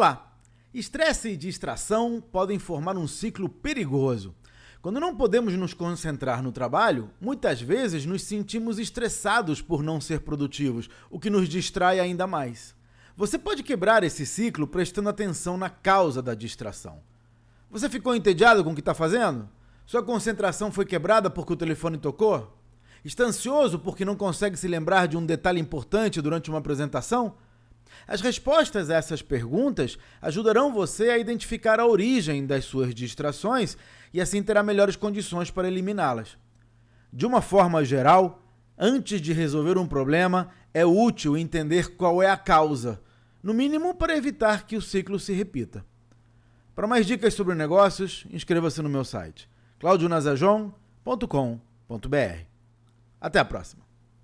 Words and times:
Olá! 0.00 0.34
Estresse 0.72 1.28
e 1.28 1.36
distração 1.36 2.22
podem 2.32 2.58
formar 2.58 2.96
um 2.96 3.06
ciclo 3.06 3.50
perigoso. 3.50 4.34
Quando 4.80 4.98
não 4.98 5.14
podemos 5.14 5.52
nos 5.52 5.74
concentrar 5.74 6.42
no 6.42 6.50
trabalho, 6.50 7.10
muitas 7.20 7.60
vezes 7.60 8.06
nos 8.06 8.22
sentimos 8.22 8.78
estressados 8.78 9.60
por 9.60 9.82
não 9.82 10.00
ser 10.00 10.20
produtivos, 10.20 10.88
o 11.10 11.20
que 11.20 11.28
nos 11.28 11.46
distrai 11.50 12.00
ainda 12.00 12.26
mais. 12.26 12.74
Você 13.14 13.38
pode 13.38 13.62
quebrar 13.62 14.02
esse 14.02 14.24
ciclo 14.24 14.66
prestando 14.66 15.10
atenção 15.10 15.58
na 15.58 15.68
causa 15.68 16.22
da 16.22 16.34
distração. 16.34 17.02
Você 17.70 17.86
ficou 17.86 18.14
entediado 18.14 18.64
com 18.64 18.70
o 18.70 18.74
que 18.74 18.80
está 18.80 18.94
fazendo? 18.94 19.50
Sua 19.84 20.02
concentração 20.02 20.72
foi 20.72 20.86
quebrada 20.86 21.28
porque 21.28 21.52
o 21.52 21.56
telefone 21.56 21.98
tocou? 21.98 22.58
Está 23.04 23.24
ansioso 23.24 23.78
porque 23.78 24.06
não 24.06 24.16
consegue 24.16 24.56
se 24.56 24.66
lembrar 24.66 25.08
de 25.08 25.18
um 25.18 25.26
detalhe 25.26 25.60
importante 25.60 26.22
durante 26.22 26.48
uma 26.48 26.58
apresentação? 26.58 27.34
As 28.06 28.20
respostas 28.20 28.90
a 28.90 28.96
essas 28.96 29.22
perguntas 29.22 29.98
ajudarão 30.20 30.72
você 30.72 31.10
a 31.10 31.18
identificar 31.18 31.80
a 31.80 31.86
origem 31.86 32.46
das 32.46 32.64
suas 32.64 32.94
distrações 32.94 33.76
e 34.12 34.20
assim 34.20 34.42
terá 34.42 34.62
melhores 34.62 34.96
condições 34.96 35.50
para 35.50 35.68
eliminá-las. 35.68 36.36
De 37.12 37.26
uma 37.26 37.40
forma 37.40 37.84
geral, 37.84 38.42
antes 38.78 39.20
de 39.20 39.32
resolver 39.32 39.78
um 39.78 39.86
problema, 39.86 40.50
é 40.72 40.86
útil 40.86 41.36
entender 41.36 41.96
qual 41.96 42.22
é 42.22 42.30
a 42.30 42.36
causa, 42.36 43.00
no 43.42 43.54
mínimo 43.54 43.94
para 43.94 44.16
evitar 44.16 44.66
que 44.66 44.76
o 44.76 44.82
ciclo 44.82 45.18
se 45.18 45.32
repita. 45.32 45.84
Para 46.74 46.86
mais 46.86 47.06
dicas 47.06 47.34
sobre 47.34 47.54
negócios, 47.54 48.24
inscreva-se 48.30 48.80
no 48.80 48.88
meu 48.88 49.04
site 49.04 49.48
claudionazajon.com.br. 49.78 52.44
Até 53.20 53.38
a 53.38 53.44
próxima! 53.44 53.89